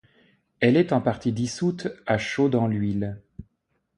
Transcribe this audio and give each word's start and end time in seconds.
Elle 0.61 0.77
est 0.77 0.93
en 0.93 0.99
partie 0.99 1.31
dissoute 1.31 1.89
à 2.07 2.17
chaud 2.17 2.49
dans 2.49 2.65
l'huile. 2.65 3.21